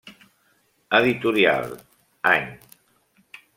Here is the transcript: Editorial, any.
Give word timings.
Editorial, 0.99 1.77
any. 2.31 2.49